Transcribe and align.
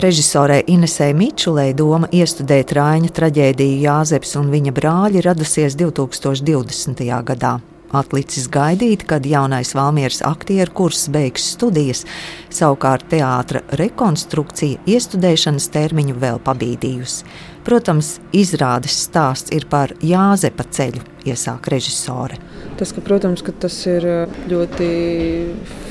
Režisorē 0.00 0.62
Inesē 0.64 1.10
Mičulē 1.12 1.74
doma 1.76 2.08
iestudēt 2.08 2.70
Rāņa 2.72 3.10
traģēdiju 3.12 3.82
Jāzeps 3.82 4.30
un 4.40 4.48
viņa 4.48 4.72
brāļi 4.72 5.20
radusies 5.26 5.76
2020. 5.76 7.02
gadā. 7.28 7.58
Atlicis 7.92 8.46
gaidīt, 8.48 9.04
kad 9.10 9.26
jaunais 9.28 9.74
Valmieras 9.76 10.22
aktieru 10.24 10.72
kurs 10.78 11.02
beigs 11.12 11.50
studijas, 11.52 12.06
savukārt 12.48 13.10
teātra 13.12 13.60
rekonstrukcija 13.76 14.80
iestudēšanas 14.88 15.68
termiņu 15.74 16.16
vēl 16.22 16.40
pabīdījusi. 16.48 17.26
Protams, 17.70 18.16
izrādes 18.34 18.96
stāsts 19.04 19.52
ir 19.54 19.62
par 19.70 19.92
Jāzepa 20.02 20.64
ceļu, 20.74 21.04
iesāk 21.22 21.68
režisore. 21.70 22.34
Tas, 22.80 22.90
ka, 22.90 22.98
protams, 22.98 23.44
ka 23.46 23.52
tas 23.54 23.76
ir 23.86 24.02
ļoti 24.50 24.88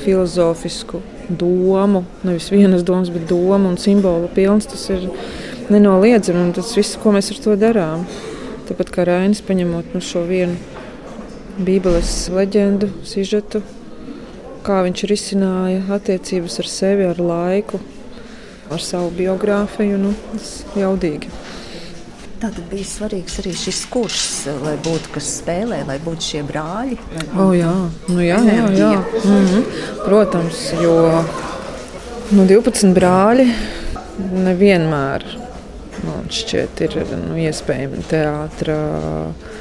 filozofisku 0.02 1.00
domu, 1.40 2.02
nevis 2.20 2.50
vienas 2.52 2.84
domas, 2.84 3.08
bet 3.14 3.24
domu 3.30 3.70
un 3.70 3.78
simbolu 3.80 4.28
pilns, 4.34 4.68
tas 4.68 4.82
ir 4.92 5.06
nenoliedzami 5.72 6.42
un 6.42 6.52
tas 6.58 6.74
viss, 6.76 6.98
ko 7.00 7.14
mēs 7.16 7.32
ar 7.32 7.40
to 7.46 7.56
darām. 7.62 8.04
Tāpat 8.68 8.92
kā 8.92 9.06
Rainis 9.08 9.40
paņemot 9.46 9.94
nu, 9.96 10.02
šo 10.04 10.26
vienu 10.28 10.58
Bībeles 11.64 12.12
leģendu, 12.34 12.90
sižetu, 13.08 13.62
kā 14.68 14.82
viņš 14.84 15.06
risināja 15.08 15.80
attiecības 15.96 16.60
ar 16.60 16.68
sevi, 16.76 17.08
ar 17.08 17.24
laiku, 17.24 17.80
ar 18.68 18.84
savu 18.84 19.08
biogrāfiju. 19.16 19.96
Nu, 20.04 20.12
tas 20.34 20.52
jaudīgi. 20.76 21.32
Tātad 22.40 22.64
bija 22.70 22.88
svarīgs 22.88 23.34
arī 23.42 23.50
šis 23.52 23.82
kurs, 23.92 24.22
lai 24.64 24.72
būtu 24.80 25.12
kas 25.12 25.26
spēlē, 25.42 25.82
lai 25.84 25.98
būtu 26.00 26.24
šie 26.24 26.40
brāļi. 26.48 26.96
Oh, 27.36 27.50
jā, 27.52 27.74
nu, 28.08 28.22
jā, 28.24 28.38
jā, 28.46 28.70
jā. 28.78 28.94
Mm 29.24 29.46
-hmm. 29.50 29.64
Protams, 30.06 30.62
jo 30.82 30.94
nu, 32.30 32.46
12 32.46 32.94
brāļi 32.96 33.46
nevienmēr 34.32 35.24
man 36.06 36.30
šķiet, 36.32 36.80
ir 36.80 36.96
nu, 37.28 37.36
iespējami 37.36 38.04
teātris 38.08 39.58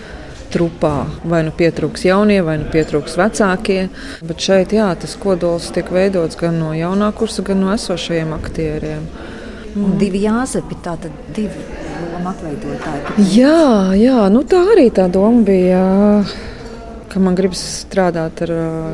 trupā. 0.53 1.05
Vai 1.29 1.43
nu 1.43 1.51
pietrūks 1.51 2.05
jaunie, 2.05 2.39
vai 2.45 2.57
nu 2.57 2.69
pietrūks 2.73 3.17
vecākie. 3.19 3.89
Bet 4.25 4.39
šeit 4.39 4.73
jā, 4.73 4.87
tas 4.95 5.17
kodols 5.19 5.69
tiek 5.75 5.91
veidots 5.91 6.39
gan 6.39 6.59
no 6.59 6.71
jaunā 6.73 7.11
kursa, 7.11 7.43
gan 7.45 7.59
no 7.59 7.73
esošajiem 7.73 8.33
aktieriem. 8.33 9.05
Un 9.75 9.97
divi 10.01 10.23
jāzepi, 10.25 10.79
tātad 10.81 11.11
divi 11.35 11.88
lomu 12.19 12.33
atveidotāji. 12.33 13.25
Jā, 13.31 13.95
jā, 13.97 14.27
nu 14.31 14.43
tā 14.43 14.61
arī 14.73 14.89
tā 14.91 15.07
doma 15.11 15.43
bija. 15.47 15.83
Ka 17.09 17.17
man 17.17 17.33
gribas 17.33 17.61
strādāt 17.87 18.43
ar 18.45 18.51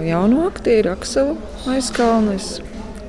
jaunu 0.08 0.46
aktieru, 0.48 0.94
Akselu 0.96 1.34
aizkalnu. 1.68 2.38
Es 2.38 2.62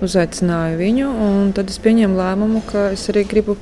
uzaicināju 0.03 0.81
viņu, 0.81 1.11
un 1.29 1.53
tad 1.55 1.71
es 1.71 1.79
pieņēmu 1.85 2.19
lēmumu, 2.19 2.65
ka 2.67 2.89
es 2.97 3.07
arī 3.13 3.23
gribu 3.29 3.55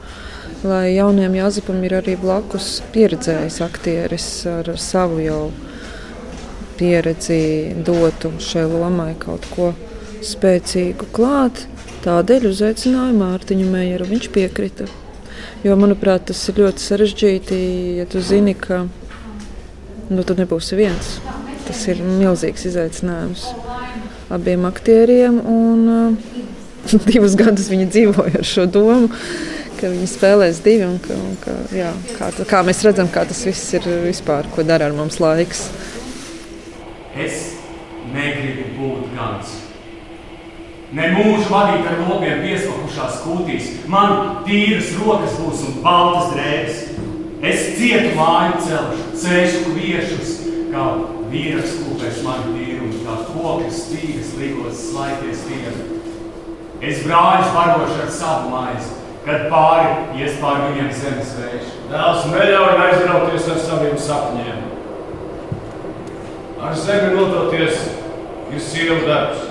lai 0.64 0.94
jaunajam 0.96 1.36
Jāzepam 1.36 1.84
ir 1.84 1.98
arī 1.98 2.16
blakus 2.16 2.80
pieredzējis 2.94 3.60
aktieris 3.66 4.28
ar 4.48 4.72
savu 4.80 5.20
jau 5.20 5.42
pieredzi 6.80 7.76
dotu 7.84 8.32
šai 8.40 8.64
lomai 8.72 9.12
kaut 9.20 9.44
ko 9.52 9.74
spēcīgu 10.24 11.12
klāt. 11.12 11.66
Tādēļ 12.04 12.48
uzaicināju 12.48 13.20
Mārtiņu 13.20 13.68
Meijeru. 13.68 14.08
Viņš 14.08 14.32
piekrita. 14.32 14.88
Jo, 15.64 15.78
manuprāt, 15.80 16.26
tas 16.28 16.42
ir 16.50 16.60
ļoti 16.60 16.84
sarežģīti, 16.84 17.58
ja 18.00 18.04
tu 18.10 18.20
zini, 18.20 18.52
ka 18.52 18.84
nu, 20.10 20.24
tu 20.26 20.36
nebūsi 20.36 20.76
viens. 20.76 21.16
Tas 21.64 21.80
ir 21.88 22.02
milzīgs 22.04 22.66
izaicinājums 22.68 23.46
abiem 24.34 24.66
aktieriem. 24.68 25.40
Un, 25.40 25.84
uh, 25.88 26.96
divus 27.10 27.36
gadus 27.40 27.70
viņi 27.72 27.88
dzīvoja 27.94 28.42
ar 28.42 28.48
šo 28.48 28.68
domu 28.68 29.12
ka 29.84 29.90
viņi 29.92 30.08
spēlēs 30.08 30.62
divi. 30.64 30.86
Un 30.88 31.00
ka, 31.02 31.16
un 31.18 31.36
ka, 31.42 31.56
jā, 31.74 31.90
kā, 32.16 32.30
kā 32.48 32.62
mēs 32.66 32.82
redzam, 32.86 33.10
kā 33.12 33.26
tas 33.28 33.42
viss 33.46 33.76
ir 33.76 33.88
vispār, 34.06 34.48
ko 34.54 34.64
dara 34.66 34.88
ar 34.88 34.96
mums 34.96 35.20
laiks. 35.22 35.66
Es 37.14 37.52
negribu 38.14 38.70
būt 38.78 39.12
gans. 39.18 39.63
Ne 40.94 41.08
mūžu 41.10 41.48
vadīt 41.50 41.88
ar 41.90 42.02
lopiem 42.06 42.44
piesaukušās 42.44 43.22
kūtīs. 43.24 43.70
Man 43.90 44.44
tīras 44.46 44.92
rokas 45.00 45.34
būs 45.40 45.64
un 45.66 45.80
baltas 45.82 46.30
drēbes. 46.30 46.82
Es 47.44 47.64
cietu 47.74 48.12
māju 48.14 48.60
celšu, 48.62 49.06
sēžu 49.20 49.62
kviešus, 49.66 50.34
kā 50.70 50.84
vīras 51.32 51.72
kūpēs 51.80 52.20
mani 52.24 52.54
tīrumu, 52.54 53.00
kā 53.02 53.16
kokas 53.32 53.80
stīgas 53.88 54.30
ligos 54.38 54.84
slaities 54.92 55.42
tiem. 55.48 55.80
Es 56.84 57.02
brāļus 57.02 57.50
barošu 57.56 57.98
ar 58.04 58.12
savu 58.14 58.52
maizi, 58.52 58.94
kad 59.24 59.48
pāri 59.50 60.20
ies 60.20 60.38
pār 60.40 60.62
viņiem 60.68 60.92
zemes 60.94 61.32
vējš. 61.40 61.72
Dēls 61.90 62.28
neļauj 62.30 62.82
aizrauties 62.86 63.50
ar 63.50 63.60
saviem 63.66 63.98
sapņiem. 64.06 64.62
Ar 66.64 66.78
zemi 66.80 67.16
nodoties 67.16 67.82
ir 68.54 68.62
sieva 68.62 69.00
darbs. 69.08 69.43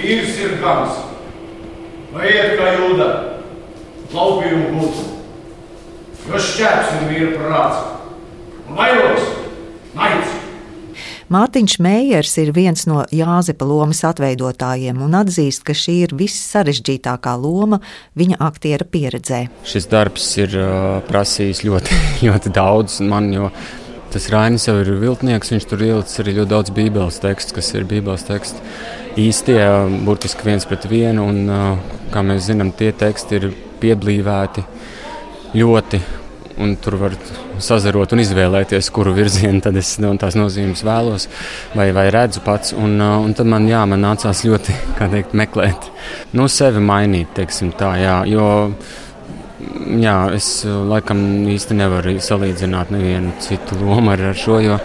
Vīrs 0.00 0.36
ir 0.40 0.54
gans, 0.62 0.96
vai 2.14 2.30
iet 2.30 2.54
kā 2.56 2.70
jūda, 2.78 3.08
laupījumu 4.14 4.70
gūt. 4.78 5.00
Jo 6.30 6.40
šķēps 6.40 6.94
ir 6.96 7.08
vīra 7.10 7.32
prāts, 7.36 7.82
un 8.64 8.78
vairogs, 8.78 9.26
naids. 9.96 10.36
Mārtiņš 11.30 11.76
Meijers 11.84 12.32
ir 12.42 12.48
viens 12.56 12.88
no 12.90 13.04
Jāzepa 13.14 13.66
lomas 13.68 14.00
atveidotājiem 14.08 14.98
un 15.04 15.12
atzīst, 15.20 15.62
ka 15.68 15.76
šī 15.76 15.98
ir 16.08 16.14
vissarežģītākā 16.18 17.36
loma 17.38 17.78
viņa 18.18 18.40
aktiera 18.42 18.88
pieredzē. 18.88 19.44
Šis 19.68 19.86
darbs 19.92 20.26
ir 20.42 20.56
prasījis 21.06 21.62
ļoti, 21.68 22.00
ļoti 22.26 22.54
daudz 22.56 22.98
man, 23.06 23.30
jo 23.36 23.52
tas 24.12 24.28
Rainis 24.32 24.66
jau 24.68 24.76
ir 24.80 24.92
viltnieks, 25.00 25.52
viņš 25.54 25.66
tur 25.70 25.84
ielicis 25.86 26.22
arī 26.22 26.36
ļoti 26.38 26.52
daudz 26.52 26.74
bībeles 26.76 27.20
tekstu, 27.22 27.56
kas 27.58 27.72
ir 27.74 27.88
bībeles 27.90 28.26
teksti 28.28 28.62
īstie, 29.20 29.58
burtiski 30.06 30.46
viens 30.46 30.66
pret 30.68 30.86
vienu, 30.90 31.26
un, 31.30 31.42
uh, 31.50 32.00
kā 32.14 32.22
mēs 32.26 32.46
zinām, 32.50 32.72
tie 32.76 32.92
teksti 32.96 33.38
ir 33.40 33.50
pieblīvēti 33.82 34.64
ļoti 35.56 36.02
un 36.60 36.74
tur 36.76 36.96
var 37.00 37.14
sazarot 37.62 38.12
un 38.12 38.20
izvēlēties, 38.22 38.90
kuru 38.92 39.14
virzienu 39.16 39.62
tad 39.64 39.76
es 39.80 39.94
no 40.02 40.12
tās 40.20 40.36
nozīmes 40.36 40.82
vēlos 40.84 41.26
vai, 41.76 41.88
vai 41.96 42.06
redzu 42.12 42.42
pats. 42.44 42.74
Un, 42.76 42.98
uh, 43.00 43.18
un 43.24 43.34
tad 43.36 43.48
man, 43.50 43.68
jā, 43.70 43.82
man 43.88 44.04
nācās 44.04 44.44
ļoti 44.46 44.76
teikt, 45.00 45.36
meklēt, 45.36 45.90
nu, 46.36 46.48
sevi 46.52 46.82
mainīt, 46.84 47.32
teiksim 47.38 47.72
tā, 47.78 47.94
jā, 48.00 48.18
jo 48.30 48.48
jā, 50.00 50.18
es 50.36 50.50
uh, 50.66 50.82
laikam 50.90 51.22
īsti 51.50 51.78
nevaru 51.78 52.18
salīdzināt 52.22 52.92
nevienu 52.94 53.32
citu 53.44 53.80
lomu 53.80 54.14
ar, 54.14 54.30
ar 54.32 54.38
šo. 54.38 54.60
Jo, 54.64 54.78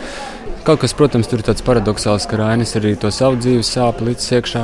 Kaut 0.66 0.80
kas, 0.82 0.96
protams, 0.98 1.28
tur 1.30 1.44
ir 1.44 1.46
tāds 1.46 1.62
paradoxāls, 1.62 2.24
ka 2.26 2.40
Rainis 2.40 2.72
arī 2.80 2.96
to 2.98 3.12
savu 3.14 3.38
dzīves 3.38 3.70
sāpju 3.76 4.08
līdz 4.08 4.24
iekšā. 4.34 4.64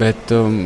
Bet 0.00 0.32
um, 0.34 0.56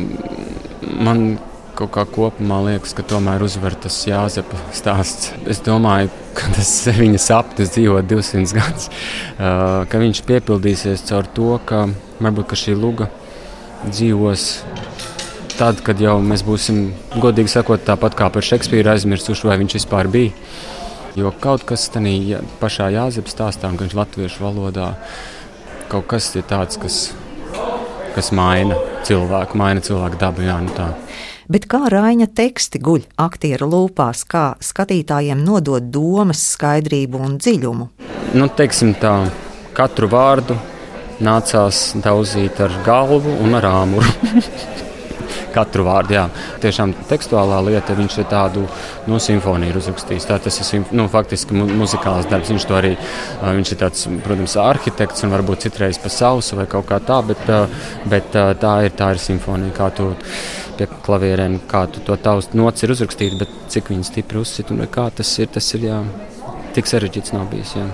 man 1.05 1.37
kaut 1.77 1.91
kā 1.93 2.03
kopumā 2.09 2.57
liekas, 2.65 2.95
ka 2.97 3.05
tomēr 3.05 3.43
uzvar 3.45 3.75
tas 3.77 3.99
Jāzepa 4.09 4.57
stāsts. 4.73 5.29
Es 5.45 5.61
domāju, 5.63 6.09
ka 6.33 6.49
tas 6.55 6.71
viņa 7.03 7.21
sapnis 7.21 7.75
dzīvot 7.75 8.09
200 8.09 8.57
gadus, 8.57 8.89
ka 9.91 10.01
viņš 10.01 10.23
piepildīsies 10.31 11.05
caur 11.11 11.29
to, 11.37 11.51
ka 11.69 11.85
varbūt 12.17 12.49
ka 12.49 12.59
šī 12.59 12.73
luga 12.79 13.11
dzīvos. 13.85 14.49
Tad, 15.59 15.81
kad 15.83 15.99
jau 15.99 16.13
mēs 16.23 16.39
būsim, 16.47 16.93
godīgi 17.19 17.51
sakot, 17.51 17.81
tāpat 17.83 18.13
kā 18.15 18.29
par 18.31 18.45
Šekspīru 18.47 18.93
aizmirsuši, 18.93 19.47
vai 19.49 19.57
viņš 19.59 19.73
vispār 19.75 20.07
bija. 20.07 20.31
Jo 21.19 21.33
kaut 21.43 21.65
kas 21.67 21.89
tādā 21.91 22.39
pašā 22.61 22.87
Jāzepa 22.95 23.33
stāstā, 23.33 23.71
gan 23.75 23.91
latviešu 23.91 24.45
valodā, 24.45 24.93
kaut 25.91 26.07
kas 26.07 26.29
ir 26.39 26.47
tāds, 26.47 26.79
kas, 26.79 27.01
kas 28.15 28.31
maina 28.31 28.77
cilvēku, 29.03 29.59
maina 29.59 29.83
cilvēku 29.83 30.21
dabu. 30.21 30.47
Jā, 30.47 30.61
nu 30.63 30.71
tā 30.77 30.93
bet 31.51 31.65
kā 31.67 31.83
Raina 31.91 32.29
teksti 32.31 32.79
guļ 32.85 33.07
aktieru 33.19 33.67
lūpās, 33.73 34.23
kā 34.29 34.53
skatītājiem 34.63 35.43
nodot 35.43 35.91
domas 35.91 36.43
skaidrību 36.53 37.23
un 37.25 37.39
dziļumu. 37.41 37.89
Nu, 38.37 38.47
teiksim 38.47 38.93
tā, 39.01 39.15
katru 39.75 40.07
vārdu 40.11 40.55
nācās 41.19 41.89
daudzīt 41.99 42.61
ar 42.63 42.83
galvu 42.85 43.41
un 43.43 43.59
ar 43.59 43.73
āmuru. 43.73 44.13
katru 45.53 45.85
vārdu. 45.87 46.15
Jā. 46.17 46.25
Tiešām 46.63 46.93
tekstuālā 47.09 47.59
lieta, 47.67 47.97
viņš 47.97 48.19
ir 48.21 48.29
tādu 48.31 48.65
nu, 49.09 49.19
simfoniju 49.23 49.79
uzrakstījis. 49.79 50.29
Tā, 50.29 50.39
tas 50.43 50.59
ir 50.63 50.85
nu, 50.95 51.07
faktiski 51.11 51.57
mu 51.57 51.67
muzikāls 51.81 52.29
darbs. 52.29 52.51
Viņš, 52.53 52.67
arī, 52.77 52.95
viņš 53.43 53.73
ir 53.73 53.81
tāds, 53.83 54.07
protams, 54.25 54.57
arhitekts 54.63 55.25
un 55.27 55.35
varbūt 55.35 55.67
citreiz 55.67 55.99
pa 56.01 56.11
sausu 56.13 56.59
vai 56.59 56.67
kaut 56.71 56.89
kā 56.89 57.01
tā, 57.03 57.21
bet, 57.25 57.45
bet 58.09 58.31
tā, 58.33 58.75
ir, 58.87 58.95
tā 58.97 59.13
ir 59.15 59.23
simfonija. 59.23 59.75
Kā 59.79 59.91
tu 59.95 60.11
pie 60.79 60.87
klavierēm, 61.05 61.59
kā 61.69 61.85
tu 61.91 62.03
to 62.05 62.15
tavs 62.23 62.53
nots 62.55 62.85
ir 62.85 62.93
uzrakstīt, 62.95 63.35
bet 63.39 63.51
cik 63.73 63.91
viņi 63.91 64.07
stipri 64.07 64.39
uzsit 64.39 64.71
un 64.71 64.85
kā 64.91 65.09
tas 65.15 65.33
ir, 65.41 65.51
tas 65.51 65.67
ir 65.75 65.89
jā, 65.89 65.99
tik 66.77 66.87
sarežģīts 66.87 67.35
nav 67.35 67.49
bijis. 67.51 67.75
Jā. 67.75 67.89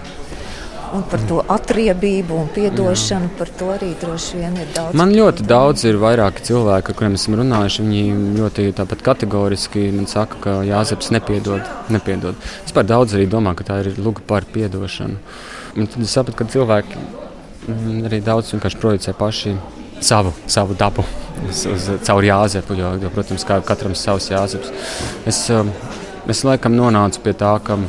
Un 0.93 1.03
par 1.09 1.21
to 1.27 1.41
atriebību 1.55 2.37
un 2.37 2.49
atdošanu, 2.69 3.31
par 3.39 3.49
to 3.59 3.71
arī 3.73 3.91
droši 4.01 4.41
vien 4.41 4.55
ir 4.61 4.69
daudz. 4.75 4.95
Man 4.97 5.13
ļoti 5.15 5.45
daudz 5.49 5.85
ir 5.89 5.97
vairāki 6.01 6.45
cilvēki, 6.45 6.91
ar 6.91 6.99
kuriem 6.99 7.17
esam 7.17 7.37
runājuši. 7.39 7.85
Viņi 7.85 8.37
ļoti 8.37 8.67
kategoriski 9.05 9.87
man 9.95 10.09
saka, 10.11 10.39
ka 10.43 10.55
Jāzeps 10.67 11.11
nepiedod. 11.15 11.61
nepiedod. 11.89 12.35
Vispār 12.67 12.85
daudz 12.85 13.15
arī 13.17 13.27
domā, 13.31 13.55
ka 13.55 13.63
tā 13.63 13.81
ir 13.83 13.93
luga 13.97 14.21
par 14.27 14.45
atdošanu. 14.45 15.17
Tad 15.75 16.01
es 16.01 16.11
sapratu, 16.11 16.37
ka 16.37 16.45
cilvēki 16.53 16.95
mm, 17.67 18.05
arī 18.07 18.21
daudz 18.23 18.53
vienkārši 18.53 18.79
projicē 18.79 19.13
paši 19.17 19.57
savu, 20.01 20.33
savu 20.47 20.75
dabu 20.77 21.03
uz, 21.49 21.65
uz, 21.65 21.89
caur 22.07 22.23
Jāzepu. 22.23 22.77
Jo, 22.77 22.95
jo, 23.01 23.11
protams, 23.13 23.45
kā 23.47 23.59
katram 23.65 23.95
savs 23.95 24.29
Jāzeps. 24.31 24.71
Es, 25.27 25.41
um, 25.51 25.71
es 26.31 26.43
laikam 26.47 26.75
nonācu 26.77 27.23
pie 27.25 27.33
tā, 27.37 27.55
ka 27.63 27.79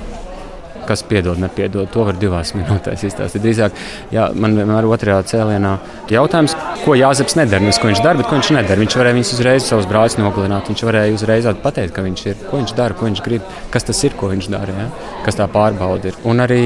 kas 0.88 1.04
piedod, 1.06 1.38
nepiedod. 1.42 1.88
To 1.92 2.06
var 2.08 2.18
divās 2.20 2.54
minūtēs 2.56 3.04
izstāstīt. 3.08 3.44
Drīzāk, 3.44 3.78
jā, 4.14 4.28
man 4.34 4.56
vienmēr 4.58 4.88
otrajā 4.88 5.20
cēlienā 5.32 5.76
jautājums, 6.12 6.56
ko 6.84 6.96
Jāzeps 6.98 7.38
nedara. 7.38 7.64
Nevis, 7.64 7.80
ko 7.82 7.90
viņš 7.90 8.02
dara, 8.04 8.20
bet 8.20 8.30
ko 8.30 8.38
viņš 8.38 8.52
nedara. 8.56 8.80
Viņš 8.82 8.98
varēja 9.00 9.18
viņus 9.18 9.32
uzreiz 9.36 9.68
savus 9.68 9.88
brāļus 9.90 10.18
nogalināt. 10.20 10.70
Viņš 10.72 10.84
varēja 10.88 11.16
uzreiz 11.16 11.48
pateikt, 11.62 11.94
ka 11.96 12.04
viņš 12.06 12.26
ir, 12.26 12.42
ko 12.50 12.60
viņš 12.60 12.76
dara, 12.78 12.96
ko 12.96 13.08
viņš 13.08 13.24
grib, 13.26 13.54
kas 13.74 13.86
tas 13.88 14.02
ir, 14.06 14.18
ko 14.18 14.30
viņš 14.32 14.50
dara, 14.52 14.76
ja? 14.84 14.90
kas 15.26 15.38
tā 15.38 15.48
pārbauda 15.50 16.12
ir. 16.12 16.20
Un 16.28 16.44
arī 16.44 16.62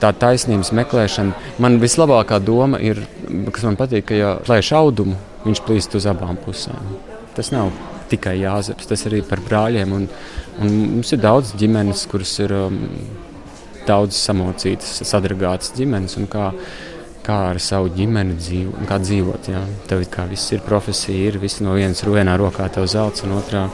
tā 0.00 0.10
taisnības 0.16 0.72
meklēšana. 0.76 1.54
Man 1.62 1.78
vislabākā 1.82 2.40
doma 2.42 2.80
ir, 2.82 3.02
kas 3.52 3.66
man 3.68 3.78
patīk, 3.80 4.08
ka, 4.10 4.16
ja 4.18 4.34
plēš 4.44 4.72
audumu, 4.78 5.16
viņš 5.44 5.64
plīst 5.66 5.96
uz 5.98 6.08
abām 6.10 6.38
pusēm. 6.40 6.94
Tas 7.36 7.52
nav 7.54 7.70
tikai 8.10 8.40
jāzeps, 8.40 8.88
tas 8.90 9.06
arī 9.08 9.22
par 9.26 9.42
brāļiem. 9.44 9.96
Un, 9.96 10.06
un 10.60 10.78
mums 10.96 11.12
ir 11.14 11.22
daudz 11.22 11.54
ģimenes, 11.60 12.06
kuras 12.10 12.32
ir 12.42 12.54
um, 12.56 12.80
daudz 13.88 14.18
samocītas, 14.18 15.00
sadragātas 15.08 15.74
ģimenes. 15.76 16.18
Kā, 16.30 16.50
kā 17.26 17.36
ar 17.50 17.60
savu 17.62 17.90
ģimeni 17.94 18.36
dzīvo, 18.38 18.86
kā 18.88 18.98
dzīvot. 19.02 19.50
Jā. 19.52 19.64
Tev 19.90 20.04
kā 20.12 20.26
viss 20.30 20.52
ir 20.54 20.64
profesija, 20.66 21.30
ir 21.30 21.38
viss 21.42 21.62
no 21.64 21.76
vienas 21.78 22.02
vienā 22.06 22.36
rokā 22.40 22.68
tev 22.72 22.88
zelts, 22.90 23.24
un 23.26 23.36
otrā, 23.38 23.66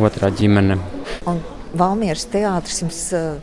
otrā 0.00 0.32
ģimene. 0.34 0.78
Un 1.30 1.40
Valmieras 1.70 2.24
teātris 2.32 2.80
jums 2.82 3.00
uh, 3.14 3.36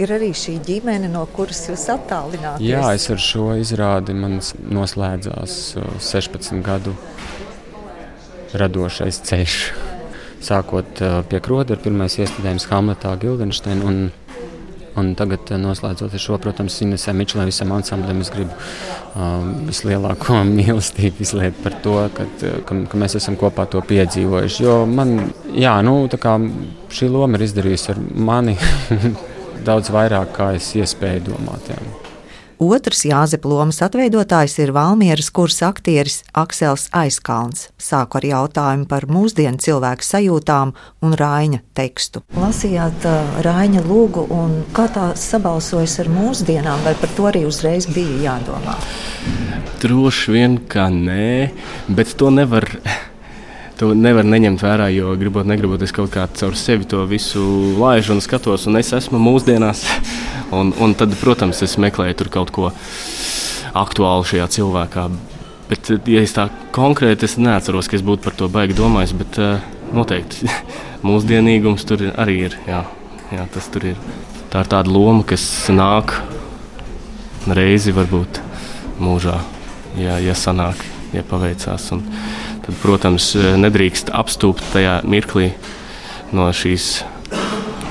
ir 0.00 0.12
arī 0.16 0.30
šī 0.36 0.56
ģimene, 0.64 1.10
no 1.12 1.26
kuras 1.36 1.66
jūs 1.68 1.84
attālināties. 1.92 2.64
Jā, 2.64 2.86
es 2.96 3.08
ar 3.12 3.20
šo 3.20 3.50
izrādi 3.60 4.16
man 4.16 4.38
noslēdzās 4.40 5.58
16 6.00 6.56
uh, 6.56 6.62
gadu 6.64 6.96
radošais 8.56 9.20
ceļš. 9.28 9.58
Sākot 10.46 11.02
uh, 11.02 11.20
pie 11.28 11.42
kroda, 11.44 11.76
ir 11.76 11.84
pirmais 11.84 12.16
iestādījums 12.16 12.68
Hamletā, 12.70 13.12
Gildensteina. 13.20 14.08
Un 14.96 15.12
tagad, 15.16 15.50
eh, 15.52 15.58
noslēdzot 15.60 16.14
šo, 16.20 16.38
protams, 16.40 16.78
Inesē 16.84 17.12
Mičelē 17.16 17.44
visam 17.48 17.72
ansamblim, 17.76 18.22
es 18.24 18.30
gribu 18.32 18.54
um, 19.12 19.50
vislielāko 19.68 20.40
mīlestību 20.56 21.24
izliet 21.26 21.60
par 21.64 21.76
to, 21.84 21.98
kad, 22.16 22.46
eh, 22.46 22.62
ka, 22.64 22.78
ka 22.92 23.02
mēs 23.02 23.18
esam 23.20 23.36
kopā 23.40 23.68
to 23.72 23.82
piedzīvojuši. 23.84 24.64
Jo 24.64 24.78
man, 24.88 25.18
jā, 25.52 25.76
nu, 25.84 25.98
kā, 26.08 26.38
šī 26.88 27.10
loma 27.12 27.36
ir 27.36 27.46
izdarījusi 27.50 27.92
ar 27.92 28.02
mani 28.30 28.56
daudz 29.68 29.92
vairāk, 29.92 30.32
kā 30.36 30.50
es 30.56 30.72
iespēju 30.80 31.28
domāt. 31.28 31.72
Jā. 31.74 32.05
Otrs 32.56 33.02
Jāzepa 33.04 33.50
lomas 33.50 33.82
atveidotājs 33.84 34.54
ir 34.64 34.70
Valmieras 34.72 35.28
kursa 35.34 35.68
aktieris 35.68 36.22
Aksels 36.32 36.86
Aizkalns. 36.96 37.66
Sāku 37.76 38.16
ar 38.16 38.24
jautājumu 38.24 38.86
par 38.88 39.04
mūsdienu 39.12 39.60
cilvēku 39.60 40.06
sajūtām 40.06 40.72
un 41.04 41.16
Rāņa 41.20 41.60
tekstu. 41.76 42.22
Lasījāt 42.40 43.04
Rāņa 43.44 43.84
lūgu, 43.84 44.24
un 44.32 44.62
kā 44.76 44.86
tā 44.88 45.10
sabalsojas 45.20 45.98
ar 46.00 46.08
mūsdienām, 46.14 46.80
vai 46.86 46.94
par 46.96 47.12
to 47.18 47.28
arī 47.28 47.44
uzreiz 47.44 47.90
bija 47.92 48.22
jādomā? 48.30 48.78
Droši 49.82 50.32
vien, 50.32 50.56
ka 50.64 50.88
nē, 50.88 51.50
bet 51.92 52.16
to 52.16 52.32
nevar 52.32 52.64
to 53.76 53.92
nevar 53.96 54.24
neņemt 54.24 54.62
vērā, 54.64 54.88
jo 54.94 55.12
gribot, 55.20 55.46
negribot, 55.48 55.82
es 55.84 55.92
kaut 55.94 56.10
kā 56.14 56.24
caur 56.38 56.56
sevi 56.56 56.88
to 56.88 57.02
visu 57.08 57.42
laižu 57.76 58.14
un 58.16 58.22
skatos, 58.24 58.66
un 58.70 58.80
es 58.80 58.92
esmu 58.96 59.20
mūsdienās. 59.22 59.84
Un, 60.54 60.68
un 60.78 60.92
tad, 60.94 61.10
protams, 61.18 61.58
es 61.66 61.72
meklēju 61.82 62.14
tur 62.20 62.28
kaut 62.30 62.52
ko 62.54 62.68
aktuālu 63.74 64.22
šajā 64.30 64.44
cilvēkā. 64.54 65.08
Bet, 65.66 65.90
ja 66.06 66.20
es 66.22 66.36
tā 66.36 66.44
konkrēti 66.70 67.26
es 67.26 67.34
neatceros, 67.42 67.88
ka 67.90 67.98
es 67.98 68.04
būtu 68.06 68.22
par 68.22 68.36
to 68.38 68.46
baigi 68.54 68.76
domājis, 68.78 69.16
bet 69.18 69.40
uh, 69.42 69.64
noteikti 69.90 70.46
mūsdienīgums 71.08 71.82
tur 71.88 72.04
arī 72.14 72.36
ir. 72.46 72.54
Jā, 72.70 72.84
jā, 73.34 73.48
tas 73.56 73.66
tur 73.74 73.88
ir. 73.90 73.98
Tā 74.52 74.62
ir 74.62 74.70
tāda 74.70 74.94
loma, 74.94 75.26
kas 75.26 75.42
nāk 75.74 76.14
reizi 77.58 77.90
varbūt 77.96 78.38
mūžā, 79.02 79.40
ja, 79.98 80.20
ja 80.22 80.38
sanāk, 80.38 80.86
ja 81.10 81.26
paveicās. 81.26 81.90
Un, 81.96 82.06
tad, 82.66 82.78
protams, 82.82 83.32
nedrīkst 83.62 84.12
apstūpt 84.14 84.72
tajā 84.74 85.00
mirklī 85.06 85.52
no 86.34 86.48
šīs 86.54 87.04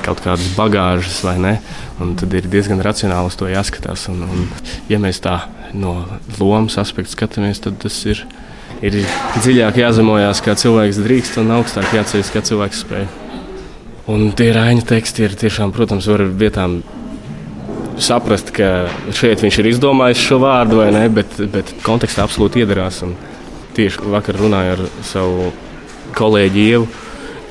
kaut 0.05 0.21
kādas 0.21 0.51
bagāžas, 0.57 1.21
vai 1.25 1.35
ne? 1.41 1.53
Un 2.01 2.13
tad 2.19 2.33
ir 2.35 2.47
diezgan 2.51 2.83
racionāli 2.83 3.31
uz 3.31 3.37
to 3.39 3.47
jāskatās. 3.49 4.07
Un, 4.11 4.25
un, 4.27 4.47
ja 4.91 4.99
mēs 5.01 5.21
tā 5.23 5.39
no 5.73 5.97
lomas 6.39 6.77
aspekta 6.81 7.15
skatāmies, 7.15 7.63
tad 7.63 7.79
tas 7.81 7.97
ir, 8.09 8.21
ir 8.85 8.99
dziļāk 9.39 9.79
jāzemojās, 9.81 10.43
kā 10.45 10.57
cilvēks 10.59 11.01
drīkst, 11.05 11.39
un 11.41 11.55
augstāk 11.57 11.95
jāceļas, 11.95 12.33
kā 12.33 12.43
cilvēks 12.45 12.83
spēj. 12.85 13.07
Un 14.11 14.27
tie 14.37 14.51
rāņa 14.53 14.85
teksti 14.91 15.25
ir 15.25 15.39
tiešām, 15.41 15.73
protams, 15.73 16.05
var 16.11 16.27
vietām 16.37 16.81
saprast, 17.97 18.51
ka 18.53 18.89
šeit 19.15 19.41
viņš 19.41 19.61
ir 19.61 19.71
izdomājis 19.71 20.21
šo 20.27 20.37
vārdu, 20.43 20.81
vai 20.83 20.91
ne, 20.93 21.07
bet, 21.09 21.39
bet 21.49 21.71
kontekstā 21.85 22.27
absolūti 22.27 22.61
iedarās. 22.61 23.01
Un, 23.07 23.15
tieši 23.75 24.05
vakar 24.11 24.39
runāju 24.39 24.75
ar 24.75 24.83
savu 25.05 25.49
kolēģi 26.15 26.65
Ievu, 26.71 26.87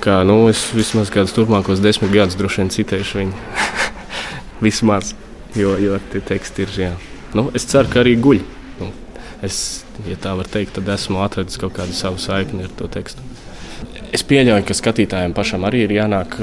ka 0.04 0.22
nu, 0.26 0.44
es 0.52 0.66
vismaz 0.76 1.12
kādus 1.12 1.34
turpmākos 1.36 1.82
desmit 1.84 2.12
gadus 2.14 2.38
droši 2.40 2.62
vien 2.62 2.72
citēšu 2.74 3.20
viņu. 3.20 3.38
vismaz, 4.66 5.14
jo, 5.56 5.76
jo 5.80 6.00
tie 6.12 6.22
teksti 6.24 6.66
ir. 6.66 6.74
Jā. 6.86 6.92
Nu, 7.36 7.48
es 7.56 7.66
ceru, 7.68 7.90
ka 7.92 8.02
arī 8.04 8.16
guļ. 8.20 8.42
Nu, 8.80 8.90
es, 9.44 9.84
ja 10.08 10.18
tā 10.20 10.34
var 10.38 10.48
teikt, 10.50 10.76
tad 10.78 10.90
esmu 10.96 11.22
atradis 11.24 11.60
kaut 11.60 11.76
kādu 11.76 11.96
savu 11.96 12.20
saikni 12.22 12.68
ar 12.68 12.74
to 12.78 12.88
tekstu. 12.92 13.24
Es 14.14 14.22
pieļauju, 14.22 14.62
ka 14.68 14.76
skatītājiem 14.78 15.34
pašam 15.34 15.64
arī 15.66 15.84
ir 15.84 15.96
jānāk 15.96 16.36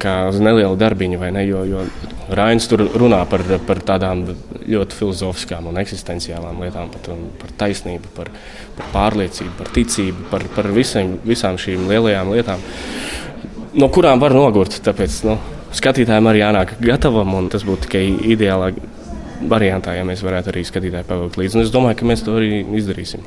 kā, 0.00 0.14
uz 0.30 0.38
nelielu 0.40 0.78
darbiņu, 0.80 1.20
vai 1.20 1.32
ne? 1.36 1.44
Jo, 1.44 1.62
jo 1.68 1.84
Rainis 2.26 2.66
tur 2.66 2.82
runā 2.98 3.20
par, 3.30 3.44
par 3.68 3.80
tādām 3.86 4.24
ļoti 4.66 4.98
filozofiskām 4.98 5.68
un 5.70 5.78
eksistenciālām 5.78 6.58
lietām, 6.64 6.90
par, 6.90 7.20
par 7.40 7.52
taisnību, 7.62 8.10
par, 8.16 8.32
par 8.78 8.90
pārliecību, 8.94 9.52
par 9.58 9.70
ticību, 9.76 10.26
par, 10.32 10.46
par 10.56 10.70
visiem, 10.74 11.16
visām 11.26 11.58
šīm 11.60 11.86
lielajām 11.90 12.32
lietām, 12.34 12.64
no 13.78 13.90
kurām 13.94 14.22
var 14.22 14.34
nogurt. 14.34 14.80
Tāpēc 14.82 15.20
nu, 15.28 15.38
skatītājiem 15.76 16.30
arī 16.32 16.42
jānāk 16.42 16.76
gatavam, 16.82 17.36
un 17.38 17.50
tas 17.52 17.66
būtu 17.66 17.86
tikai 17.86 18.04
ideālāk 18.34 18.82
variantā, 19.46 19.94
ja 19.96 20.04
mēs 20.08 20.24
varētu 20.24 20.50
arī 20.50 20.64
skatītāji 20.66 21.06
pavilkt 21.06 21.38
līdzi. 21.38 21.58
Un 21.58 21.66
es 21.66 21.72
domāju, 21.74 22.00
ka 22.00 22.10
mēs 22.10 22.24
to 22.26 22.36
arī 22.40 22.62
izdarīsim. 22.80 23.22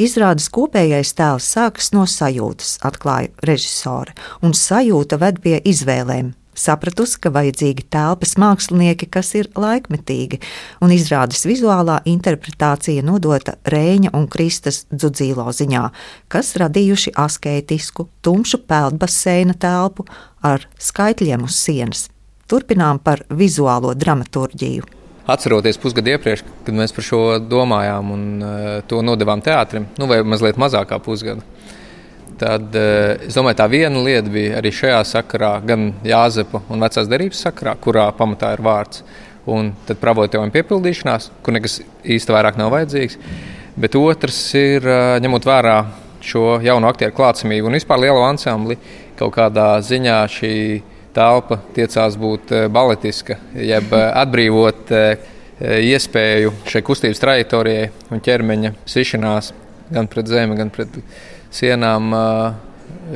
Izrādes 0.00 0.48
kopējais 0.52 1.14
tēls 1.18 1.46
sākas 1.54 1.92
no 1.94 2.06
sajūtas, 2.08 2.78
atklāja 2.86 3.30
režisore, 3.46 4.16
un 4.42 4.56
sajūta 4.56 5.20
ved 5.20 5.42
pie 5.44 5.58
izvēlēm. 5.70 6.34
Sapratusi, 6.56 7.18
ka 7.22 7.30
vajadzīgi 7.32 7.86
telpas 7.94 8.34
mākslinieki, 8.40 9.06
kas 9.12 9.32
ir 9.38 9.48
laikmetīgi, 9.54 10.40
un 10.82 10.92
izrādes 10.94 11.46
vizuālā 11.46 12.00
interpretācija 12.10 13.04
nodota 13.06 13.54
Rēņa 13.70 14.12
un 14.18 14.26
Kristas 14.30 14.84
dzudzīlo 14.90 15.46
ziņā, 15.54 15.86
kas 16.28 16.54
radījuši 16.60 17.14
asketisku, 17.14 18.08
tumšu 18.26 18.64
peldbaseina 18.66 19.54
telpu 19.54 20.08
ar 20.42 20.66
skaitļiem 20.78 21.46
uz 21.46 21.58
sienas. 21.62 22.08
Turpinām 22.50 22.98
par 22.98 23.22
vizuālo 23.30 23.94
dramaturģiju 23.94 24.96
atceroties 25.30 25.78
pusgadu 25.78 26.10
iepriekš, 26.14 26.42
kad 26.66 26.76
mēs 26.76 26.94
par 26.94 27.06
šo 27.06 27.22
domājām 27.44 28.12
un 28.14 28.22
uh, 28.42 28.68
to 28.90 29.02
nodevām 29.06 29.42
teātrim, 29.44 29.86
nu, 30.00 30.08
vai 30.10 30.22
mazliet 30.26 30.58
mazākā 30.60 30.98
pusgada. 31.04 31.44
Tad 32.40 32.76
uh, 32.78 33.20
es 33.26 33.36
domāju, 33.36 33.58
tā 33.60 33.66
viena 33.68 34.02
lieta 34.04 34.32
bija 34.32 34.58
arī 34.60 34.72
šajā 34.72 35.00
sakarā, 35.12 35.54
gan 35.66 35.90
Jāzepa 36.06 36.62
un 36.72 36.80
vecās 36.80 37.08
derības 37.10 37.42
sakarā, 37.46 37.76
kurā 37.84 38.06
pamatā 38.16 38.54
ir 38.56 38.64
vārds, 38.64 39.02
un 39.50 39.74
tad 39.88 40.00
pravotojuma 40.00 40.52
piepildīšanās, 40.54 41.30
kur 41.44 41.56
nekas 41.56 41.80
īsti 42.04 42.36
vairāk 42.36 42.60
nav 42.60 42.72
vajadzīgs. 42.72 43.18
Bet 43.80 43.96
otrs 44.00 44.38
ir 44.58 44.88
uh, 44.88 45.18
ņemot 45.20 45.48
vērā 45.48 45.76
šo 46.20 46.60
jauno 46.64 46.88
aktieru 46.90 47.14
klātsamību 47.16 47.70
un 47.70 47.76
vispār 47.78 48.00
lielo 48.04 48.22
ansambli, 48.26 48.76
kaut 49.18 49.34
kādā 49.36 49.74
ziņā 49.84 50.18
šī 50.32 50.54
telpa 51.16 51.58
tiecās 51.74 52.16
būt 52.20 52.54
eh, 52.54 52.66
baletiska, 52.72 53.38
jeb 53.54 53.92
eh, 53.96 54.06
atbrīvot 54.22 54.92
eh, 54.94 55.28
iespēju 55.60 56.54
šai 56.70 56.80
kustības 56.86 57.20
trajektorijai 57.20 57.90
un 58.14 58.22
ķermeņa 58.24 58.72
sišanās 58.88 59.52
gan 59.92 60.08
pret 60.08 60.30
zemi, 60.30 60.56
gan 60.56 60.70
pret 60.72 60.94
sienām, 61.54 62.12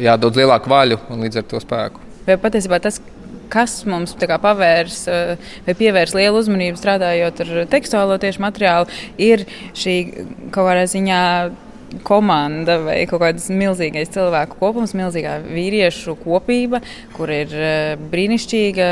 jādod 0.03 0.39
lielāku 0.39 0.71
vaļu 0.73 1.01
un 1.13 1.27
līdz 1.27 1.43
ar 1.43 1.51
to 1.51 1.61
spēku. 1.63 2.03
Vai 2.25 2.39
patiesībā 2.41 2.81
tas, 2.83 3.01
kas 3.53 3.83
mums 3.89 4.17
pavērs 4.19 5.05
vai 5.67 5.75
pievērs 5.79 6.15
lielu 6.17 6.41
uzmanību 6.41 6.81
strādājot 6.81 7.45
ar 7.45 7.53
tekstuālo 7.71 8.19
tieši 8.23 8.43
materiālu, 8.43 8.89
ir 9.21 9.45
šī 9.77 9.99
kaut 10.51 10.65
kādā 10.65 10.89
ziņā 10.91 11.21
komanda 12.03 12.79
vai 12.83 12.97
kaut 13.07 13.23
kāds 13.23 13.47
milzīgais 13.55 14.11
cilvēku 14.15 14.59
kopums, 14.59 14.97
milzīgā 14.99 15.37
vīriešu 15.45 16.17
kopība, 16.25 16.81
kur 17.15 17.31
ir 17.31 17.53
brīnišķīga, 18.11 18.89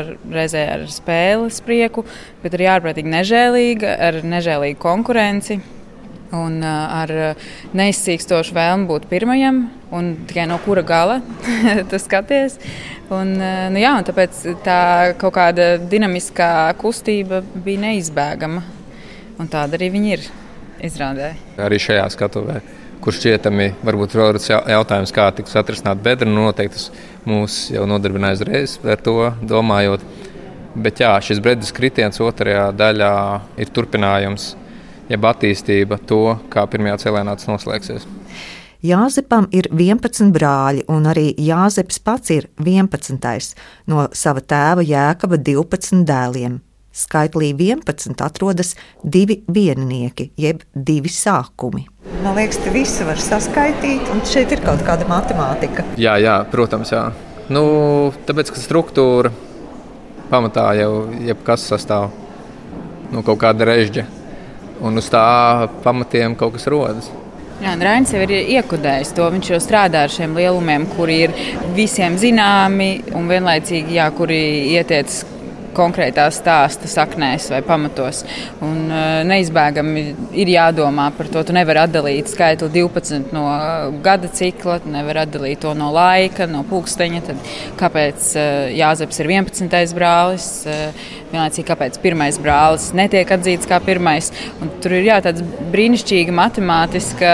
ar, 0.00 0.14
reizē 0.34 0.64
ar 0.74 0.86
spēles 0.90 1.60
prieku, 1.66 2.06
bet 2.42 2.56
arī 2.58 2.70
ārprātīgi 2.72 3.12
nežēlīga, 3.12 3.94
ar 4.08 4.22
nežēlīgu 4.26 4.80
konkurenci 4.82 5.60
un 6.36 6.60
ar 6.64 7.10
neizcīkstošu 7.76 8.54
vēlmu 8.54 8.88
būt 8.90 9.06
pirmajam, 9.10 9.64
un 9.94 10.12
tikai 10.30 10.46
no 10.50 10.58
kura 10.64 10.84
gala 10.86 11.18
tu 11.90 12.00
skaties. 12.00 12.58
Un, 13.10 13.34
nu 13.74 13.80
jā, 13.82 13.94
un 13.98 14.06
tāpēc 14.06 14.42
tā 14.64 14.80
kaut 15.20 15.34
kāda 15.34 15.72
dinamiskā 15.82 16.70
kustība 16.78 17.42
bija 17.64 17.86
neizbēgama, 17.88 18.62
un 19.40 19.50
tāda 19.50 19.78
arī 19.78 19.90
viņi 19.96 20.14
ir 20.14 20.28
izrādē. 20.86 21.32
Arī 21.60 21.80
šajā 21.82 22.06
skatuvē. 22.14 22.60
Kurš 23.00 23.22
šķietami 23.22 23.70
varbūt 23.80 24.14
ir 24.14 24.38
jautājums, 24.68 25.12
kā 25.16 25.30
tiks 25.32 25.56
atrisināt 25.56 26.02
bedra. 26.04 26.28
Nu, 26.28 26.44
noteikti 26.50 26.76
tas 26.76 26.90
mūs 27.24 27.60
jau 27.72 27.86
nodarbināja 27.88 28.36
uzreiz 28.36 28.76
ar 28.84 29.00
to 29.00 29.30
domājot. 29.40 30.04
Bet 30.76 31.00
jā, 31.02 31.14
šis 31.24 31.40
bredzes 31.42 31.72
kritiens 31.74 32.20
otrajā 32.22 32.68
daļā 32.76 33.14
ir 33.58 33.72
turpinājums 33.74 34.52
jeb 35.10 35.26
attīstība 35.26 35.98
to, 36.06 36.38
kā 36.52 36.64
pirmajā 36.70 37.04
cēlēnā 37.04 37.36
tas 37.38 37.50
noslēgsies. 37.50 38.06
Jāzepam 38.86 39.44
ir 39.52 39.68
11 39.74 40.30
brāļi, 40.32 40.86
un 40.88 41.04
arī 41.10 41.34
Jāzeps 41.36 41.98
pats 42.00 42.32
ir 42.32 42.48
11. 42.62 43.54
no 43.92 44.06
sava 44.16 44.40
tēva 44.40 44.84
Jēkaba 44.86 45.36
12 45.36 46.06
dēliem. 46.08 46.60
Skaitlī 46.90 47.52
11 47.54 48.22
atrodas 48.24 48.72
divi 49.04 49.36
viennieki, 49.46 50.30
jeb 50.40 50.64
divi 50.74 51.12
sākumi. 51.12 51.84
Man 52.24 52.34
liekas, 52.34 52.58
ka 52.64 52.72
visi 52.74 53.06
var 53.06 53.20
saskaitīt, 53.20 54.08
un 54.10 54.24
šeit 54.26 54.56
ir 54.56 54.64
kaut 54.64 54.82
kāda 54.86 55.06
matemātika. 55.08 55.84
Jā, 56.00 56.16
jā 56.18 56.40
protams, 56.50 56.90
jā. 56.90 57.04
Nu, 57.52 57.62
tāpēc, 58.26 58.50
ka 58.54 58.62
struktūra 58.64 59.30
pamatā 60.32 60.66
jau 60.80 60.94
jebkas 61.20 61.68
sastāv 61.68 62.08
no 63.12 63.22
kaut 63.26 63.38
kāda 63.44 63.68
režģa 63.68 64.06
un 64.80 65.00
uz 65.00 65.10
tā 65.12 65.24
pamatiem 65.84 66.36
kaut 66.38 66.56
kas 66.56 66.68
rodas. 66.70 67.10
Jā, 67.60 67.74
Rainis 67.76 68.14
jau 68.14 68.22
ir 68.24 68.30
iekodējis 68.38 69.10
to. 69.18 69.26
Viņš 69.34 69.50
jau 69.52 69.58
strādā 69.60 70.06
ar 70.06 70.12
šiem 70.12 70.32
lielumiem, 70.38 70.86
kuri 70.94 71.18
ir 71.26 71.34
visiem 71.76 72.16
zināmi 72.20 72.94
un 73.12 73.28
vienlaicīgi, 73.28 73.98
jā, 73.98 74.06
kuri 74.16 74.40
ietiec 74.78 75.18
konkrētā 75.76 76.24
stāsta 76.34 76.88
saknēs 76.90 77.50
vai 77.52 77.60
pamatos. 77.66 78.22
Un, 78.64 78.88
uh, 78.88 79.20
neizbēgami 79.28 80.04
ir 80.40 80.52
jādomā 80.54 81.10
par 81.16 81.30
to. 81.32 81.42
Tu 81.46 81.54
nevari 81.56 81.82
atdalīt 81.84 82.30
skaitli 82.32 82.70
12 82.74 83.34
no 83.36 83.44
uh, 83.50 83.90
gada 84.04 84.30
cikla, 84.32 84.80
tu 84.82 84.92
nevari 84.92 85.24
atdalīt 85.24 85.62
to 85.64 85.74
no 85.78 85.90
laika, 85.94 86.48
no 86.50 86.64
pulksteņa. 86.70 87.22
Tad 87.28 87.50
kāpēc 87.80 88.32
uh, 88.36 88.70
Jāzeps 88.76 89.22
ir 89.22 89.30
11. 89.36 89.96
brālis? 89.96 90.50
Vienlaicīgi, 91.30 91.66
kāpēc 91.68 91.98
pirmais 92.02 92.38
brālis 92.42 92.88
netiek 92.96 93.28
atzīts 93.30 93.68
kā 93.70 93.78
pirmais. 93.84 94.32
Un 94.58 94.72
tur 94.82 94.96
ir 94.96 95.04
jā, 95.06 95.20
tāds 95.22 95.44
brīnišķīga 95.70 96.34
matemātiska, 96.34 97.30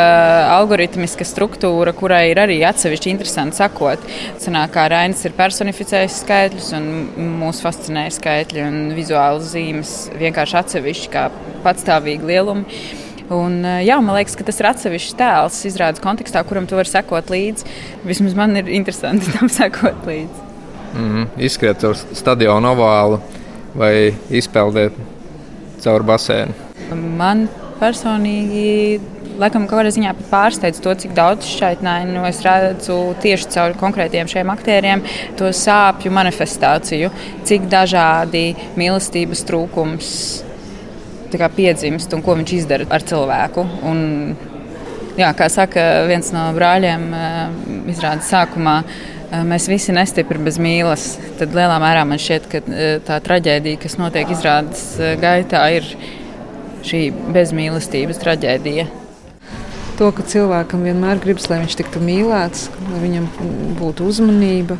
algoritmiska 0.52 1.24
struktūra, 1.24 1.94
kurai 1.96 2.26
ir 2.34 2.40
arī 2.42 2.58
atsevišķi 2.68 3.14
interesanti 3.14 3.56
sakot. 3.56 4.04
Sanāk, 4.42 4.74
kā 4.74 4.84
Rainis 4.92 5.24
ir 5.24 5.32
personificējis 5.38 6.20
skaitļus, 6.26 6.68
un 6.76 7.30
mūs 7.40 7.62
fascinēja 7.64 8.12
skaitļi 8.18 8.66
un 8.66 8.78
vizuāli 8.98 9.48
zīmes 9.48 9.96
vienkārši 10.20 10.60
atsevišķi 10.60 11.12
kā 11.16 11.30
patstāvīgi 11.64 12.28
lielumi. 12.34 12.82
Un, 13.32 13.58
jā, 13.82 13.96
man 14.04 14.14
liekas, 14.14 14.36
ka 14.38 14.44
tas 14.46 14.60
ir 14.60 14.68
atsevišķs 14.68 15.16
tēls, 15.18 15.62
izrādes 15.66 16.04
kontekstā, 16.04 16.44
kuram 16.46 16.68
tu 16.68 16.76
vari 16.78 16.92
sekot 16.92 17.32
līdzi. 17.32 17.66
Vismaz 18.06 18.36
man 18.38 18.60
ir 18.60 18.68
interesanti 18.76 19.32
tam 19.38 19.48
sekot 19.50 20.04
līdzi. 20.06 20.44
Mm 20.96 21.08
-hmm. 21.08 21.26
Izskriet 21.48 21.80
caur 21.80 21.96
stadionu 21.96 22.70
ovālu 22.76 23.18
vai 23.76 24.14
izpeldēt 24.30 24.96
caur 25.84 26.04
basēnu? 26.06 26.54
Man 26.94 27.46
personīgi 27.80 29.00
laikam 29.40 29.66
kaut 29.68 29.80
kādā 29.80 29.92
ziņā 29.92 30.14
pārsteidz 30.30 30.80
to, 30.82 30.94
cik 31.02 31.12
daudz 31.16 31.48
šķaitnēju 31.50 32.08
nu, 32.14 32.24
es 32.28 32.40
redzu 32.44 32.96
tieši 33.22 33.50
caur 33.52 33.76
konkrētiem 33.80 34.30
šiem 34.30 34.50
aktieriem, 34.52 35.04
to 35.38 35.50
sāpju 35.52 36.12
manifestāciju, 36.16 37.12
cik 37.48 37.68
dažādi 37.72 38.48
mīlestības 38.80 39.44
trūkums 39.48 40.10
piedzimst 41.56 42.14
un 42.16 42.22
ko 42.24 42.36
viņš 42.38 42.52
izdara 42.56 42.86
ar 42.88 43.02
cilvēku. 43.04 43.64
Un, 43.84 43.98
jā, 45.18 45.28
kā 45.36 45.50
saka 45.52 46.06
viens 46.08 46.30
no 46.32 46.46
brāļiem, 46.56 47.04
eh, 47.12 47.42
izrādās 47.92 48.30
sākumā 48.32 48.82
mēs 49.46 49.66
visi 49.70 49.94
nestipri 49.94 50.38
bez 50.42 50.58
mīlas. 50.62 51.16
Tad 51.40 51.54
lielā 51.56 51.78
mērā 51.82 52.04
man 52.08 52.20
šķiet, 52.20 52.46
ka 52.52 52.60
tā 53.06 53.18
traģēdija, 53.24 53.80
kas 53.82 53.98
notiek 54.00 54.30
izrādes 54.32 54.84
gaitā, 55.22 55.64
ir 55.76 55.88
šī 56.86 57.08
bezmīlestības 57.34 58.22
traģēdija. 58.22 58.86
To, 59.96 60.10
ka 60.12 60.26
cilvēkam 60.28 60.84
vienmēr 60.84 61.20
gribas, 61.22 61.48
lai 61.48 61.62
viņš 61.62 61.78
tiktu 61.80 62.02
mīlēts, 62.04 62.66
lai 62.90 63.00
viņam 63.00 63.28
būtu 63.78 64.06
uzmanība, 64.10 64.76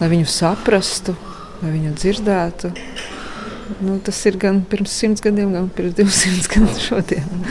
lai 0.00 0.08
viņu 0.14 0.30
saprastu, 0.32 1.14
lai 1.60 1.74
viņu 1.74 1.92
dzirdētu. 1.98 2.72
Nu, 3.84 3.98
tas 4.02 4.16
ir 4.26 4.38
gan 4.40 4.62
pirms 4.66 4.94
simts 4.96 5.22
gadiem, 5.22 5.52
gan 5.54 5.68
pirms 5.76 5.94
200 6.00 6.48
gadiem 6.54 6.80
šodien. 6.82 7.44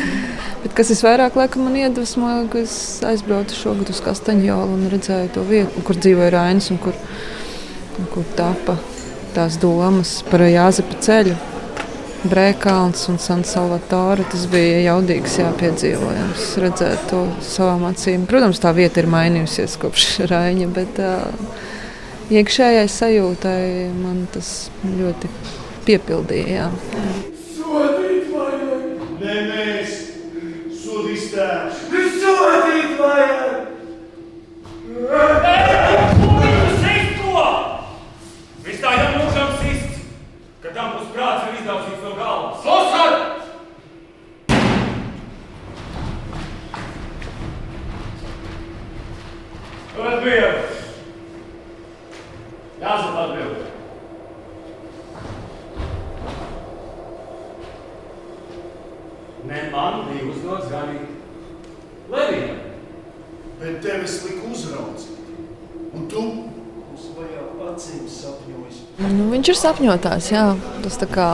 Bet 0.60 0.74
kas 0.76 0.90
visvairāk 0.92 1.38
laikam 1.40 1.64
man 1.64 1.76
iedvesmoja, 1.80 2.42
ka 2.52 2.60
es 2.60 2.74
aizbraucu 3.08 3.56
šogad 3.56 3.92
uz 3.94 4.02
Kastaņģolu 4.04 4.74
un 4.76 4.90
redzēju 4.92 5.30
to 5.38 5.44
vietu, 5.48 5.84
kur 5.88 5.96
dzīvoja 5.96 6.34
Rainis 6.36 6.68
un 6.74 6.80
kur, 6.84 6.98
un 7.96 8.10
kur 8.12 8.26
tapa 8.36 8.76
tās 9.36 9.56
domas 9.62 10.18
par 10.28 10.44
Jāzepa 10.44 11.00
ceļu. 11.06 11.38
Brēkāns 12.20 13.06
un 13.08 13.16
San 13.24 13.46
Salvatore. 13.48 14.26
Tas 14.28 14.44
bija 14.52 14.82
jaudīgs, 14.90 15.38
jāpiedzīvojams, 15.40 16.50
redzēt 16.60 17.08
to 17.08 17.22
savām 17.48 17.86
acīm. 17.88 18.28
Protams, 18.28 18.60
tā 18.60 18.74
vieta 18.76 19.00
ir 19.00 19.08
mainījusies 19.08 19.78
kopš 19.80 20.10
Raņa, 20.34 20.68
bet 20.76 21.00
uh, 21.00 21.56
iekšējai 22.36 22.92
sajūtai 22.98 23.64
man 24.02 24.26
tas 24.36 24.52
ļoti 24.84 25.32
piepildīja. 25.88 26.68
Jā. 26.68 26.70
Sodīt 27.56 28.28
vajag! 28.36 29.10
Nē, 29.24 29.40
mēs! 29.48 30.00
sodīs 31.00 31.30
tēvs. 31.34 31.84
Viņš 31.92 32.16
sodīt 32.24 32.92
vajag! 33.00 33.50
Viņš 38.66 38.80
tā 38.84 38.92
jau 38.98 39.10
mūžam 39.16 39.54
sists, 39.62 40.02
ka 40.64 40.74
tam 40.76 40.88
būs 40.98 41.14
prāts 41.16 41.48
un 41.48 41.56
izdauzīts 41.60 42.04
no 42.06 42.12
galvas. 42.20 42.60
Klusat! 42.66 43.16
Atbild! 50.00 50.60
Jāsat 52.80 53.18
atbild! 53.24 53.66
Ne 59.50 59.64
man 59.74 60.06
bija 60.08 60.30
uzdots 60.30 60.70
ganīt 60.72 61.18
Levijam. 62.10 62.62
Bet 63.60 63.82
tevis 63.84 64.22
lika 64.24 64.48
uzraudzīt. 64.54 65.34
Un 65.92 66.08
tu 66.08 66.24
mums 66.24 67.10
vajag 67.18 67.62
acīm 67.74 68.08
sapņojis. 68.14 68.82
Nu, 69.04 69.28
viņš 69.34 69.52
ir 69.52 69.60
sapņotājs, 69.60 70.32
jā. 70.32 70.46
Tas 70.86 71.00
tā 71.02 71.10
kā 71.12 71.30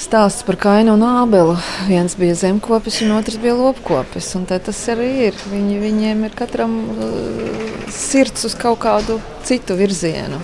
stāsts 0.00 0.46
par 0.48 0.56
kainu 0.60 0.96
un 0.96 1.04
ābelu. 1.06 1.56
Viens 1.88 2.16
bija 2.18 2.36
zemkopis, 2.40 3.02
un 3.04 3.14
otrs 3.18 3.38
bija 3.40 3.56
lopkopis. 3.58 4.32
Tas 4.48 4.82
arī 4.92 5.10
ir. 5.28 5.40
Viņi, 5.52 5.80
viņiem 5.84 6.24
ir 6.28 6.36
katram 6.38 6.76
uh, 6.94 7.88
sirds 7.92 8.48
uz 8.48 8.56
kaut 8.58 8.80
kādu 8.82 9.20
citu 9.44 9.76
virzienu. 9.78 10.40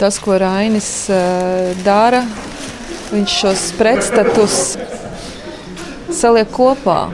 Tas, 0.00 0.18
ko 0.22 0.38
Rainis 0.38 0.90
uh, 1.14 1.74
dara, 1.86 2.24
Viņš 3.06 3.34
šos 3.38 3.60
pretstatus 3.78 4.54
saliek 6.10 6.48
kopā. 6.50 7.04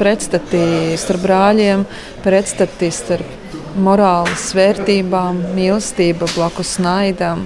Pretstatī 0.00 0.96
starp 0.96 1.20
brāļiem, 1.20 1.82
pretstatī 2.24 2.88
starp 2.92 3.76
morāles 3.76 4.46
vērtībām, 4.56 5.42
mīlestība 5.56 6.28
blakus 6.32 6.78
naidam, 6.80 7.44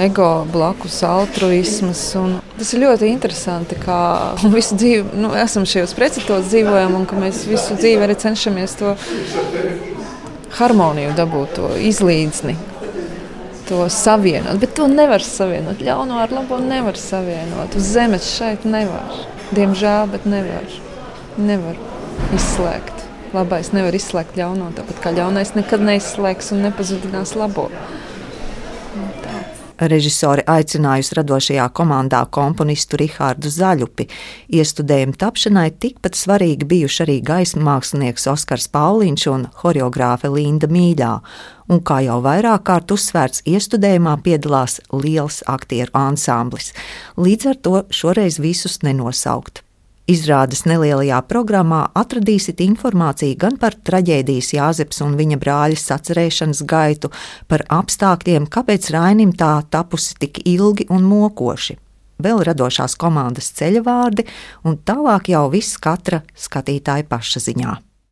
ego 0.00 0.46
blakus 0.52 1.00
altruismas. 1.06 2.02
Tas 2.58 2.72
ir 2.72 2.82
ļoti 2.84 3.10
interesanti, 3.10 3.78
kā 3.80 4.00
visu 4.56 4.78
dzīvi 4.78 5.18
nu, 5.20 5.32
esam 5.38 5.66
šajos 5.68 5.94
pretstatos 5.98 6.48
dzīvojam 6.50 6.96
un 7.00 7.06
ka 7.08 7.18
mēs 7.20 7.44
visu 7.50 7.76
dzīvi 7.78 8.06
arī 8.06 8.16
cenšamies 8.20 8.78
to 8.80 8.94
harmoniju 10.56 11.12
dabūt, 11.16 11.58
to 11.58 11.70
izlīdzni, 11.88 12.56
to 13.68 13.86
savienot. 13.92 14.60
Bet 14.62 14.76
to 14.78 14.86
nevar 14.90 15.24
savienot. 15.24 15.82
Ļauno 15.84 16.20
ar 16.22 16.32
labo 16.32 16.58
nevar 16.62 16.98
savienot. 17.00 17.76
Uz 17.76 17.90
zemes 17.96 18.30
šeit 18.36 18.64
nevar. 18.68 19.20
Diemžēl, 19.56 20.08
bet 20.14 20.26
nevar. 20.28 20.78
Nevar 21.36 21.76
izslēgt. 22.36 23.04
Labais 23.36 23.72
nevar 23.74 23.94
izslēgt 23.96 24.38
ļauno, 24.38 24.70
tāpat 24.76 25.00
kā 25.02 25.12
ļaunais 25.12 25.52
nekad 25.58 25.82
neizslēgs 25.84 26.52
un 26.54 26.62
nepazudinās 26.64 27.34
labo. 27.36 27.68
Režisori 29.76 30.40
aicinājusi 30.48 31.18
radošajā 31.18 31.66
komandā 31.76 32.22
komponistu 32.32 32.96
Rihārdu 33.00 33.50
Zaļupi. 33.52 34.06
Iestudējuma 34.56 35.18
tapšanai 35.20 35.66
tikpat 35.82 36.16
svarīgi 36.16 36.68
bijuši 36.70 37.02
arī 37.04 37.18
gaismas 37.26 37.66
mākslinieks 37.66 38.24
Oskars 38.32 38.70
Pauliņš 38.72 39.26
un 39.34 39.44
choreogrāfe 39.60 40.32
Linda 40.32 40.70
Mīļā. 40.72 41.12
Un 41.68 41.82
kā 41.84 42.00
jau 42.06 42.22
vairāk 42.24 42.64
kārt 42.70 42.96
uzsvērts, 42.96 43.44
iestudējumā 43.44 44.16
piedalās 44.24 44.80
liels 44.94 45.42
aktieru 45.50 45.92
ansamblis. 45.98 46.72
Līdz 47.20 47.52
ar 47.52 47.62
to 47.68 47.76
šoreiz 47.90 48.40
visus 48.40 48.80
nenosaukt. 48.86 49.65
Izrādes 50.06 50.60
nelielajā 50.70 51.16
programmā 51.26 51.80
atradīsiet 51.98 52.60
informāciju 52.62 53.38
gan 53.42 53.56
par 53.58 53.74
traģēdijas 53.88 54.52
Jāzeps 54.54 55.02
un 55.02 55.16
viņa 55.18 55.38
brāļa 55.42 55.80
sacerēšanas 55.82 56.60
gaitu, 56.70 57.10
par 57.50 57.64
apstākļiem, 57.74 58.46
kāpēc 58.46 58.92
Rainim 58.94 59.34
tā 59.34 59.56
tapusi 59.66 60.14
tik 60.22 60.44
ilgi 60.46 60.86
un 60.94 61.08
mokoši. 61.10 61.74
Vēl 62.22 62.44
radošās 62.46 62.94
komandas 62.96 63.50
ceļavārdi, 63.58 64.28
un 64.62 64.78
tālāk 64.78 65.32
jau 65.34 65.48
viss 65.50 65.74
katra 65.82 66.22
skatītāja 66.38 67.10
paša 67.10 67.42
ziņā. 67.50 67.74